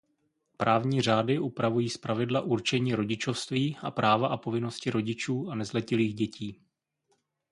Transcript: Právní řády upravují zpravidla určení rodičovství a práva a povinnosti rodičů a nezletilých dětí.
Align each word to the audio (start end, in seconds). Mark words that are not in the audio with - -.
Právní 0.57 1.01
řády 1.01 1.39
upravují 1.39 1.89
zpravidla 1.89 2.41
určení 2.41 2.95
rodičovství 2.95 3.77
a 3.81 3.91
práva 3.91 4.27
a 4.27 4.37
povinnosti 4.37 4.89
rodičů 4.89 5.49
a 5.49 5.55
nezletilých 5.55 6.13
dětí. 6.13 6.61